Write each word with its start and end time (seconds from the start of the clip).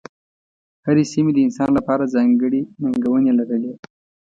هرې 0.85 1.03
سیمې 1.13 1.31
د 1.33 1.39
انسان 1.47 1.69
لپاره 1.77 2.11
ځانګړې 2.15 2.61
ننګونې 2.81 3.31
لرلې. 3.39 3.73